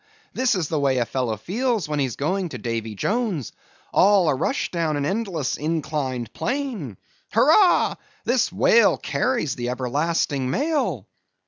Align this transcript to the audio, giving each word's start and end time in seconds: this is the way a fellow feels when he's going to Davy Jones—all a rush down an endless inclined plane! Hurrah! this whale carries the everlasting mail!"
this 0.33 0.55
is 0.55 0.67
the 0.67 0.79
way 0.79 0.97
a 0.97 1.05
fellow 1.05 1.37
feels 1.37 1.87
when 1.87 1.99
he's 1.99 2.15
going 2.15 2.49
to 2.49 2.57
Davy 2.57 2.95
Jones—all 2.95 4.27
a 4.29 4.33
rush 4.33 4.71
down 4.71 4.97
an 4.97 5.05
endless 5.05 5.57
inclined 5.57 6.33
plane! 6.33 6.97
Hurrah! 7.31 7.97
this 8.25 8.51
whale 8.51 8.97
carries 8.97 9.53
the 9.55 9.69
everlasting 9.69 10.49
mail!" 10.49 11.05